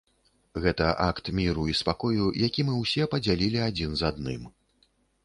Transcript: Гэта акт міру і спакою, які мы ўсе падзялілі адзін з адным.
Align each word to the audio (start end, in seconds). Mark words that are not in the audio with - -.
Гэта 0.63 0.85
акт 1.07 1.27
міру 1.39 1.65
і 1.73 1.75
спакою, 1.81 2.25
які 2.45 2.65
мы 2.71 2.79
ўсе 2.81 3.07
падзялілі 3.13 3.61
адзін 3.69 3.95
з 4.01 4.09
адным. 4.11 4.49